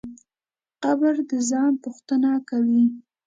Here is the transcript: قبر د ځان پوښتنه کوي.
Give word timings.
قبر 0.83 1.13
د 1.29 1.31
ځان 1.49 1.71
پوښتنه 1.83 2.31
کوي. 2.49 2.83